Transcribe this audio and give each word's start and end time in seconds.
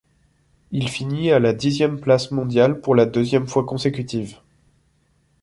Il 0.71 0.89
finit 0.89 1.29
à 1.31 1.37
la 1.37 1.53
dixième 1.53 1.99
place 2.01 2.31
mondiale 2.31 2.81
pour 2.81 2.95
la 2.95 3.05
deuxième 3.05 3.47
fois 3.47 3.63
consécutive. 3.67 4.39